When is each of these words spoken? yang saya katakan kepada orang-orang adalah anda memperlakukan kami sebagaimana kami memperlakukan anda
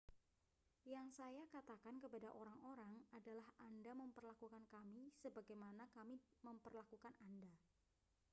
yang 0.95 1.07
saya 1.19 1.43
katakan 1.55 1.95
kepada 2.03 2.29
orang-orang 2.41 2.93
adalah 3.17 3.45
anda 3.69 3.91
memperlakukan 4.01 4.63
kami 4.73 5.03
sebagaimana 5.21 5.83
kami 5.95 6.17
memperlakukan 6.45 7.13
anda 7.27 7.51